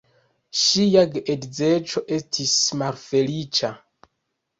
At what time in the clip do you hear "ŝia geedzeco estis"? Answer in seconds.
0.59-2.55